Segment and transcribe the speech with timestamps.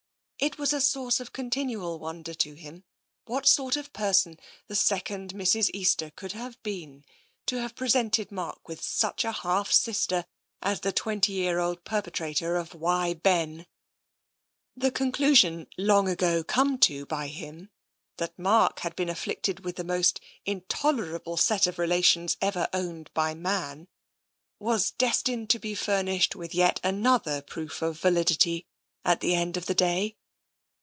[0.43, 2.83] It was a source of continual wonder to him,
[3.25, 5.69] what sort of a person the second Mrs.
[5.71, 7.05] Easter could have been,
[7.45, 10.25] to have presented Mark with such a half sister
[10.59, 13.67] as the twenty year old perpetrator of" Why, Ben!"
[14.75, 17.69] The conclusion long ago come to by him,
[18.17, 23.11] that Mark had been afflicted with the most intolerable set of rela tions ever owned
[23.13, 23.87] by man,
[24.57, 28.65] was destined to be furnished with yet another proof of validity
[29.05, 30.17] at the end of the day.